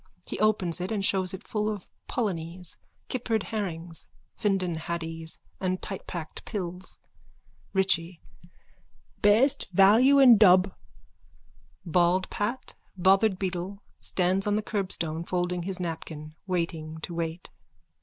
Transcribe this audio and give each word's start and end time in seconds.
He 0.25 0.39
opens 0.39 0.81
it 0.81 0.91
and 0.91 1.05
shows 1.05 1.31
it 1.31 1.47
full 1.47 1.69
of 1.69 1.87
polonies, 2.09 2.75
kippered 3.07 3.43
herrings, 3.43 4.07
Findon 4.33 4.73
haddies 4.77 5.37
and 5.59 5.79
tightpacked 5.79 6.43
pills.)_ 6.43 6.97
RICHIE: 7.73 8.19
Best 9.21 9.67
value 9.71 10.17
in 10.17 10.39
Dub. 10.39 10.73
_(Bald 11.87 12.31
Pat, 12.31 12.73
bothered 12.97 13.37
beetle, 13.37 13.83
stands 13.99 14.47
on 14.47 14.55
the 14.55 14.63
curbstone, 14.63 15.23
folding 15.23 15.61
his 15.61 15.79
napkin, 15.79 16.33
waiting 16.47 16.97
to 17.01 17.13
wait.) 17.13 17.51